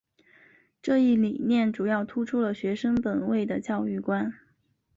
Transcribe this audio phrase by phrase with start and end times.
[0.81, 4.33] 这一理念主要突出了学生本位的教育观。